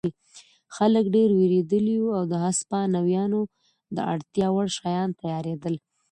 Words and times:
خلک 0.75 1.05
ډېر 1.15 1.29
وېرېدلي 1.37 1.95
وو 1.99 2.15
او 2.19 2.23
د 2.31 2.33
هسپانویانو 2.45 3.41
د 3.95 3.97
اړتیا 4.13 4.47
وړ 4.53 4.67
شیان 4.77 5.09
تیارېدل. 5.21 5.75